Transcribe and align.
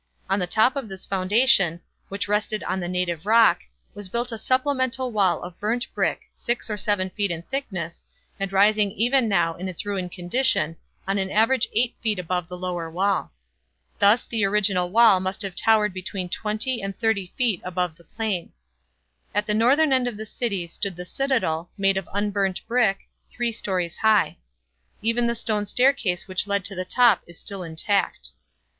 On 0.31 0.39
the 0.39 0.47
top 0.47 0.75
of 0.75 0.89
this 0.89 1.05
foundation, 1.05 1.79
which 2.09 2.27
rested 2.27 2.63
on 2.63 2.79
the 2.79 2.87
native 2.87 3.27
rock, 3.27 3.59
was 3.93 4.09
built 4.09 4.31
a 4.31 4.37
supplemental 4.39 5.11
wall 5.11 5.43
of 5.43 5.59
burnt 5.59 5.85
brick 5.93 6.21
six 6.33 6.71
or 6.71 6.75
seven 6.75 7.11
feet 7.11 7.29
in 7.29 7.43
thickness 7.43 8.03
and 8.39 8.51
rising 8.51 8.89
even 8.93 9.29
now 9.29 9.53
in 9.53 9.67
its 9.69 9.85
ruined 9.85 10.11
condition 10.11 10.75
on 11.07 11.19
an 11.19 11.29
average 11.29 11.69
eight 11.73 11.95
feet 12.01 12.17
above 12.17 12.47
the 12.47 12.57
lower 12.57 12.89
wall. 12.89 13.31
Thus 13.99 14.25
the 14.25 14.43
original 14.43 14.89
wall 14.89 15.19
must 15.19 15.43
have 15.43 15.55
towered 15.55 15.93
between 15.93 16.29
twenty 16.29 16.81
and 16.81 16.97
thirty 16.97 17.31
feet 17.37 17.61
above 17.63 17.95
the 17.95 18.03
plain. 18.03 18.53
At 19.35 19.45
the 19.45 19.53
northern 19.53 19.93
end 19.93 20.07
of 20.07 20.17
the 20.17 20.25
city 20.25 20.65
stood 20.65 20.95
the 20.95 21.05
citadel, 21.05 21.69
made 21.77 21.95
of 21.95 22.09
unburnt 22.11 22.65
brick, 22.67 23.01
three 23.29 23.51
stories 23.51 23.97
high. 23.97 24.37
Even 25.03 25.27
the 25.27 25.35
stone 25.35 25.67
staircase 25.67 26.27
which 26.27 26.47
led 26.47 26.65
to 26.65 26.73
the 26.73 26.85
top 26.85 27.21
is 27.27 27.37
still 27.37 27.61
intact. 27.61 28.31